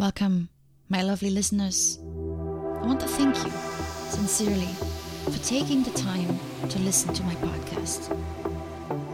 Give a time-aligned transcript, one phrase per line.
[0.00, 0.48] Welcome,
[0.88, 1.98] my lovely listeners.
[2.00, 3.50] I want to thank you
[4.08, 4.72] sincerely
[5.24, 8.10] for taking the time to listen to my podcast.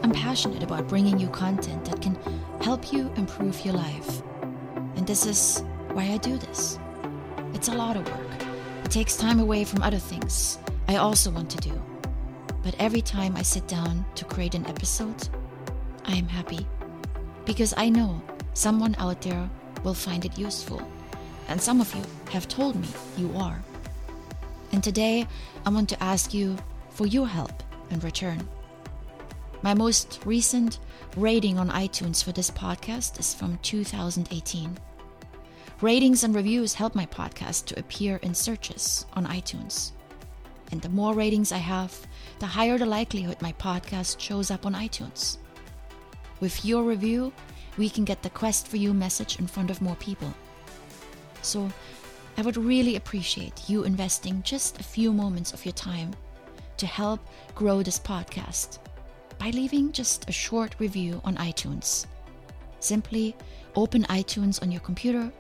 [0.05, 2.17] I'm passionate about bringing you content that can
[2.61, 4.23] help you improve your life.
[4.95, 6.79] And this is why I do this.
[7.53, 8.47] It's a lot of work,
[8.85, 10.57] it takes time away from other things
[10.87, 11.83] I also want to do.
[12.63, 15.29] But every time I sit down to create an episode,
[16.05, 16.65] I am happy
[17.45, 18.23] because I know
[18.55, 19.51] someone out there
[19.87, 20.83] will find it useful.
[21.47, 23.63] And some of you have told me you are.
[24.73, 25.29] And today,
[25.65, 26.57] I want to ask you
[26.91, 28.47] for your help in return.
[29.63, 30.81] My most recent
[31.17, 34.77] rating on iTunes for this podcast is from 2018.
[35.81, 39.93] Ratings and reviews help my podcast to appear in searches on iTunes.
[40.73, 41.97] And the more ratings I have,
[42.41, 45.39] the higher the likelihood my podcast shows up on iTunes.
[46.41, 47.33] With your review,
[47.77, 50.33] we can get the Quest for You message in front of more people.
[51.43, 51.71] So,
[52.39, 56.15] I would really appreciate you investing just a few moments of your time
[56.77, 57.21] to help
[57.55, 58.79] grow this podcast
[59.39, 62.07] by leaving just a short review on iTunes.
[62.81, 63.35] Simply
[63.75, 65.31] open iTunes on your computer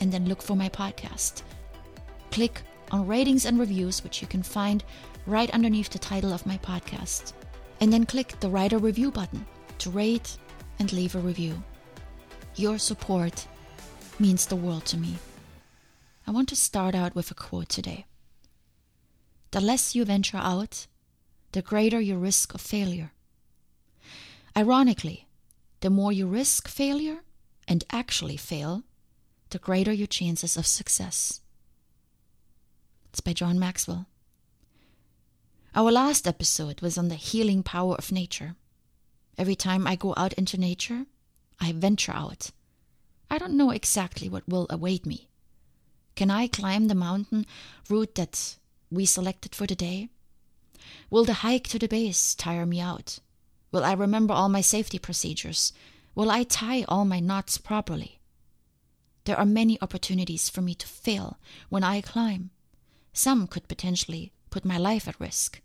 [0.00, 1.42] and then look for my podcast.
[2.30, 4.84] Click on ratings and reviews, which you can find
[5.26, 7.32] right underneath the title of my podcast.
[7.80, 9.44] And then click the write a review button
[9.78, 10.36] to rate
[10.78, 11.62] and leave a review.
[12.58, 13.46] Your support
[14.18, 15.14] means the world to me.
[16.26, 18.06] I want to start out with a quote today.
[19.52, 20.88] The less you venture out,
[21.52, 23.12] the greater your risk of failure.
[24.56, 25.28] Ironically,
[25.82, 27.18] the more you risk failure
[27.68, 28.82] and actually fail,
[29.50, 31.40] the greater your chances of success.
[33.10, 34.06] It's by John Maxwell.
[35.76, 38.56] Our last episode was on the healing power of nature.
[39.38, 41.06] Every time I go out into nature,
[41.60, 42.50] I venture out.
[43.30, 45.28] I don't know exactly what will await me.
[46.14, 47.46] Can I climb the mountain
[47.88, 48.56] route that
[48.90, 50.08] we selected for the day?
[51.10, 53.20] Will the hike to the base tire me out?
[53.70, 55.72] Will I remember all my safety procedures?
[56.14, 58.18] Will I tie all my knots properly?
[59.24, 62.50] There are many opportunities for me to fail when I climb.
[63.12, 65.60] Some could potentially put my life at risk.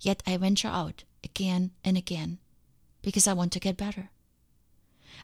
[0.00, 2.38] Yet I venture out again and again
[3.02, 4.10] because I want to get better.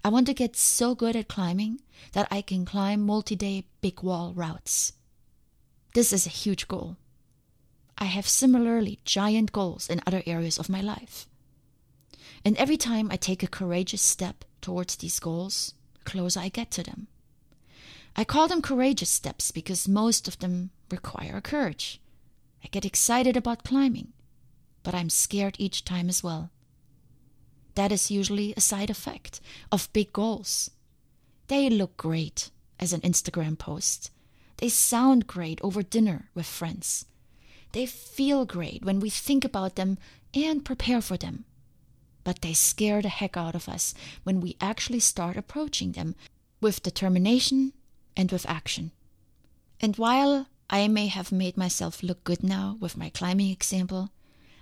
[0.05, 1.81] I want to get so good at climbing
[2.13, 4.93] that I can climb multi day big wall routes.
[5.95, 6.97] This is a huge goal.
[7.97, 11.29] I have similarly giant goals in other areas of my life.
[12.45, 16.71] And every time I take a courageous step towards these goals, the closer I get
[16.73, 17.07] to them.
[18.17, 22.01] I call them courageous steps because most of them require courage.
[22.63, 24.13] I get excited about climbing,
[24.83, 26.51] but I'm scared each time as well.
[27.75, 29.41] That is usually a side effect
[29.73, 30.71] of big goals.
[31.49, 34.11] They look great as an Instagram post.
[34.59, 37.07] They sound great over dinner with friends.
[37.73, 39.99] They feel great when we think about them
[40.33, 41.45] and prepare for them.
[42.23, 46.15] But they scare the heck out of us when we actually start approaching them
[46.61, 47.73] with determination
[48.17, 48.93] and with action.
[49.81, 54.11] And while I may have made myself look good now with my climbing example,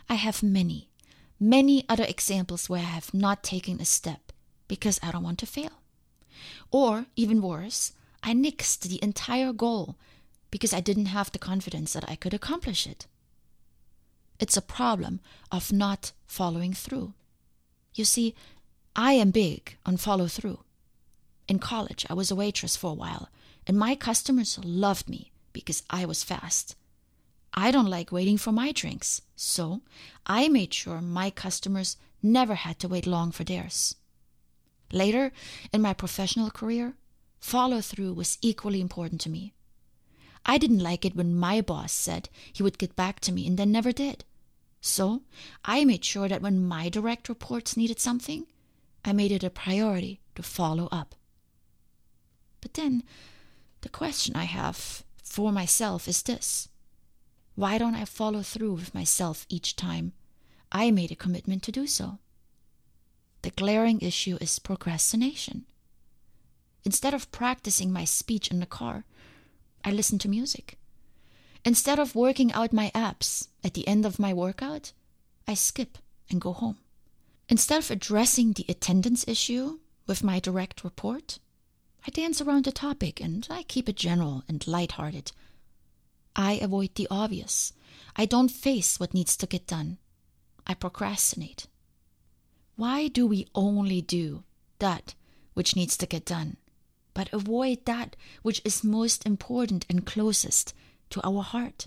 [0.08, 0.88] I have many,
[1.42, 4.32] many other examples where I have not taken a step
[4.68, 5.82] because I don't want to fail.
[6.70, 7.92] Or, even worse,
[8.22, 9.96] I nixed the entire goal
[10.50, 13.06] because I didn't have the confidence that I could accomplish it.
[14.38, 15.20] It's a problem
[15.50, 17.14] of not following through.
[17.94, 18.34] You see,
[18.94, 20.60] I am big on follow through.
[21.48, 23.28] In college, I was a waitress for a while,
[23.66, 26.76] and my customers loved me because I was fast.
[27.54, 29.82] I don't like waiting for my drinks, so
[30.26, 33.96] I made sure my customers never had to wait long for theirs.
[34.90, 35.32] Later,
[35.72, 36.94] in my professional career,
[37.40, 39.52] follow through was equally important to me.
[40.46, 43.58] I didn't like it when my boss said he would get back to me and
[43.58, 44.24] then never did.
[44.80, 45.22] So
[45.64, 48.46] I made sure that when my direct reports needed something,
[49.04, 51.14] I made it a priority to follow up.
[52.60, 53.02] But then,
[53.82, 56.68] the question I have for myself is this
[57.54, 60.12] why don't I follow through with myself each time
[60.70, 62.18] I made a commitment to do so?
[63.42, 65.66] The glaring issue is procrastination.
[66.84, 69.04] Instead of practicing my speech in the car,
[69.84, 70.78] I listen to music.
[71.64, 74.92] Instead of working out my abs at the end of my workout,
[75.46, 75.98] I skip
[76.30, 76.78] and go home.
[77.48, 81.38] Instead of addressing the attendance issue with my direct report,
[82.06, 85.32] I dance around the topic and I keep it general and light-hearted
[86.34, 87.72] I avoid the obvious.
[88.16, 89.98] I don't face what needs to get done.
[90.66, 91.66] I procrastinate.
[92.76, 94.44] Why do we only do
[94.78, 95.14] that
[95.54, 96.56] which needs to get done?
[97.14, 100.74] but avoid that which is most important and closest
[101.10, 101.86] to our heart.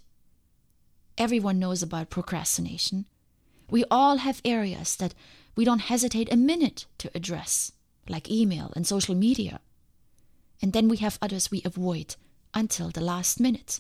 [1.18, 3.06] Everyone knows about procrastination.
[3.70, 5.16] We all have areas that
[5.56, 7.72] we don't hesitate a minute to address,
[8.08, 9.62] like email and social media.
[10.62, 12.16] And then we have others we avoid
[12.54, 13.80] until the last minute.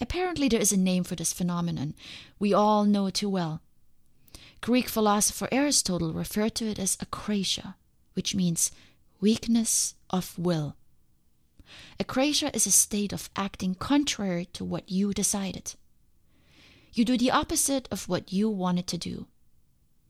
[0.00, 1.94] Apparently, there is a name for this phenomenon
[2.38, 3.62] we all know it too well.
[4.60, 7.74] Greek philosopher Aristotle referred to it as akrasia,
[8.14, 8.70] which means
[9.20, 10.76] weakness of will.
[11.98, 15.74] Akrasia is a state of acting contrary to what you decided.
[16.92, 19.26] You do the opposite of what you wanted to do.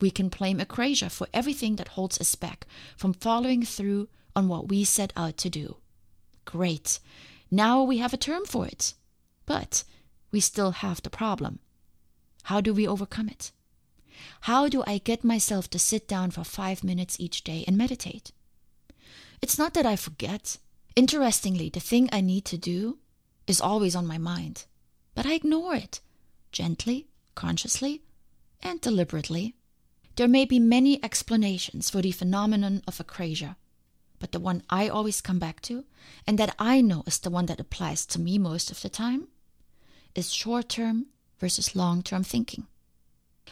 [0.00, 2.66] We can blame akrasia for everything that holds us back
[2.96, 5.76] from following through on what we set out to do.
[6.44, 7.00] Great.
[7.50, 8.94] Now we have a term for it.
[9.46, 9.84] But
[10.30, 11.60] we still have the problem.
[12.44, 13.52] How do we overcome it?
[14.42, 18.32] How do I get myself to sit down for five minutes each day and meditate?
[19.42, 20.58] It's not that I forget.
[20.94, 22.98] Interestingly, the thing I need to do
[23.46, 24.64] is always on my mind,
[25.14, 26.00] but I ignore it
[26.52, 28.02] gently, consciously,
[28.62, 29.54] and deliberately.
[30.16, 33.56] There may be many explanations for the phenomenon of akrasia,
[34.18, 35.84] but the one I always come back to,
[36.26, 39.28] and that I know is the one that applies to me most of the time,
[40.16, 41.06] is short term
[41.38, 42.66] versus long term thinking.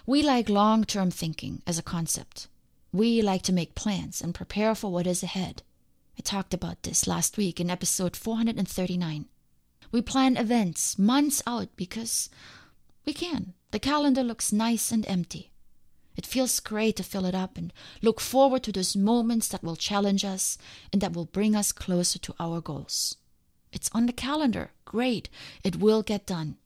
[0.07, 2.49] We like long term thinking as a concept.
[2.93, 5.63] We like to make plans and prepare for what is ahead.
[6.19, 9.27] I talked about this last week in episode 439.
[9.91, 12.31] We plan events months out because
[13.05, 13.55] we can.
[13.73, 15.51] The calendar looks nice and empty.
[16.17, 19.77] It feels great to fill it up and look forward to those moments that will
[19.77, 20.57] challenge us
[20.93, 23.17] and that will bring us closer to our goals.
[23.75, 24.71] It's on the calendar.
[24.85, 25.29] Great.
[25.65, 26.57] It will get done.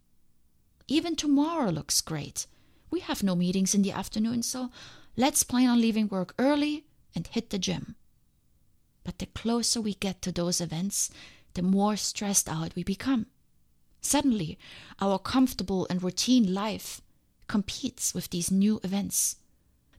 [0.86, 2.46] Even tomorrow looks great.
[2.90, 4.70] We have no meetings in the afternoon, so
[5.16, 6.84] let's plan on leaving work early
[7.14, 7.96] and hit the gym.
[9.04, 11.10] But the closer we get to those events,
[11.54, 13.26] the more stressed out we become.
[14.02, 14.58] Suddenly,
[15.00, 17.00] our comfortable and routine life
[17.46, 19.36] competes with these new events.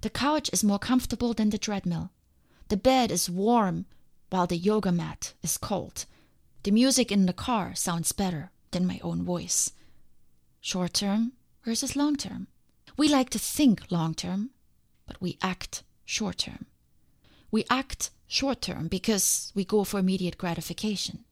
[0.01, 2.11] The couch is more comfortable than the treadmill.
[2.69, 3.85] The bed is warm
[4.29, 6.05] while the yoga mat is cold.
[6.63, 9.71] The music in the car sounds better than my own voice.
[10.59, 11.31] Short term
[11.63, 12.47] versus long term.
[12.97, 14.49] We like to think long term,
[15.07, 16.65] but we act short term.
[17.49, 21.23] We act short term because we go for immediate gratification.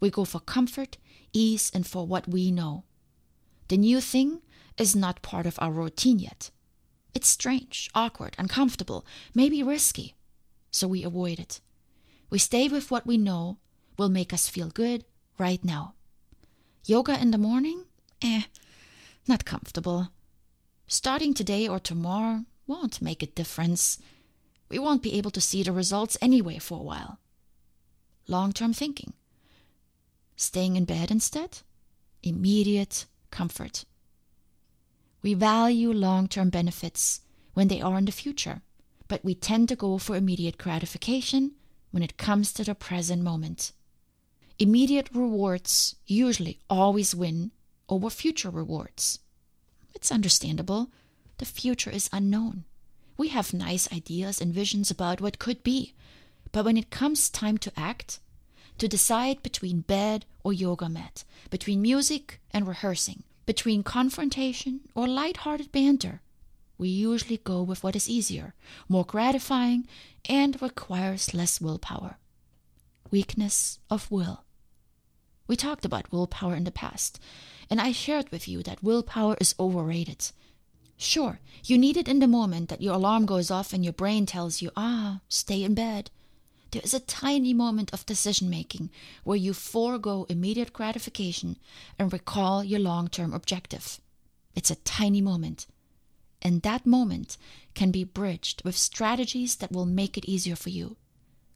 [0.00, 0.96] We go for comfort,
[1.34, 2.84] ease, and for what we know.
[3.68, 4.40] The new thing
[4.78, 6.50] is not part of our routine yet.
[7.14, 9.04] It's strange, awkward, uncomfortable,
[9.34, 10.14] maybe risky,
[10.70, 11.60] so we avoid it.
[12.30, 13.58] We stay with what we know
[13.96, 15.04] will make us feel good
[15.38, 15.94] right now.
[16.84, 17.84] Yoga in the morning?
[18.22, 18.42] Eh,
[19.26, 20.08] not comfortable.
[20.86, 23.98] Starting today or tomorrow won't make a difference.
[24.68, 27.18] We won't be able to see the results anyway for a while.
[28.28, 29.12] Long term thinking.
[30.36, 31.58] Staying in bed instead?
[32.22, 33.84] Immediate comfort.
[35.22, 37.20] We value long term benefits
[37.54, 38.62] when they are in the future,
[39.08, 41.52] but we tend to go for immediate gratification
[41.90, 43.72] when it comes to the present moment.
[44.58, 47.50] Immediate rewards usually always win
[47.90, 49.18] over future rewards.
[49.94, 50.90] It's understandable.
[51.36, 52.64] The future is unknown.
[53.18, 55.94] We have nice ideas and visions about what could be,
[56.52, 58.18] but when it comes time to act,
[58.78, 65.70] to decide between bed or yoga mat, between music and rehearsing, between confrontation or light-hearted
[65.70, 66.22] banter,
[66.78, 68.54] we usually go with what is easier,
[68.88, 69.86] more gratifying,
[70.26, 72.16] and requires less willpower.
[73.10, 74.44] Weakness of will.
[75.46, 77.20] We talked about willpower in the past,
[77.70, 80.32] and I shared with you that willpower is overrated.
[80.96, 84.26] Sure, you need it in the moment that your alarm goes off and your brain
[84.26, 86.10] tells you, ah, stay in bed.
[86.70, 88.90] There is a tiny moment of decision making
[89.24, 91.56] where you forego immediate gratification
[91.98, 94.00] and recall your long term objective.
[94.54, 95.66] It's a tiny moment.
[96.42, 97.36] And that moment
[97.74, 100.96] can be bridged with strategies that will make it easier for you.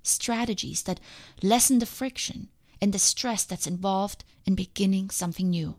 [0.03, 1.01] Strategies that
[1.43, 2.49] lessen the friction
[2.81, 5.75] and the stress that's involved in beginning something new.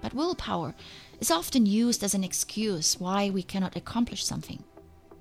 [0.00, 0.74] But willpower
[1.20, 4.62] is often used as an excuse why we cannot accomplish something,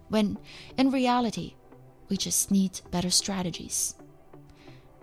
[0.10, 0.38] when
[0.77, 1.56] in reality,
[2.10, 3.96] we just need better strategies.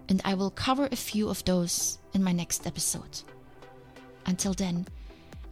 [0.09, 3.23] And I will cover a few of those in my next episode.
[4.27, 4.87] Until then,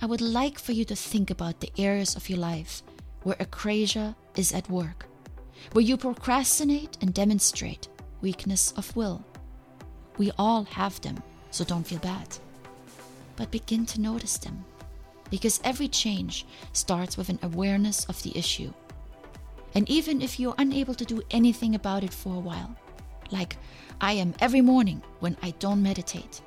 [0.02, 2.82] I would like for you to think about the areas of your life
[3.22, 5.06] where akrasia is at work,
[5.72, 7.88] where you procrastinate and demonstrate
[8.20, 9.24] weakness of will.
[10.20, 11.16] We all have them,
[11.50, 12.28] so don't feel bad.
[13.36, 14.64] But begin to notice them,
[15.30, 18.72] because every change starts with an awareness of the issue
[19.74, 22.74] and even if you're unable to do anything about it for a while,
[23.30, 23.56] like
[24.00, 26.42] I am every morning when I don't meditate.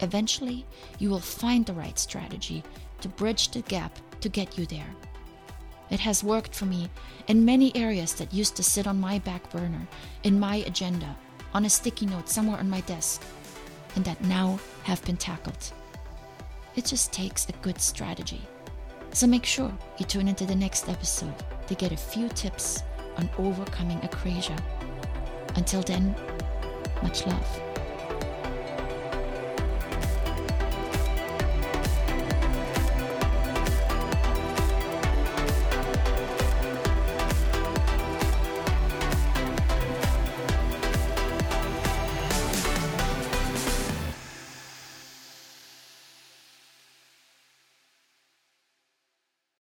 [0.00, 0.66] Eventually,
[0.98, 2.62] you will find the right strategy
[3.00, 4.94] to bridge the gap to get you there.
[5.90, 6.90] It has worked for me
[7.26, 9.88] in many areas that used to sit on my back burner,
[10.22, 11.16] in my agenda,
[11.54, 13.22] on a sticky note somewhere on my desk,
[13.96, 15.72] and that now have been tackled.
[16.76, 18.42] It just takes a good strategy.
[19.12, 21.34] So make sure you tune into the next episode
[21.66, 22.82] to get a few tips
[23.16, 24.58] on overcoming akrasia.
[25.56, 26.14] Until then,
[27.02, 27.69] much love.